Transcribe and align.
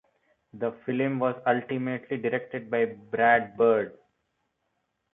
The 0.55 0.71
film 0.83 1.19
was 1.19 1.35
ultimately 1.45 2.17
directed 2.17 2.71
by 2.71 2.85
Brad 2.85 3.55
Bird. 3.55 3.99